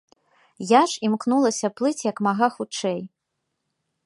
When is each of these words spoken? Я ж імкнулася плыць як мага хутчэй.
Я 0.69 0.79
ж 0.93 1.03
імкнулася 1.07 1.67
плыць 1.81 2.05
як 2.11 2.17
мага 2.29 2.47
хутчэй. 2.57 2.99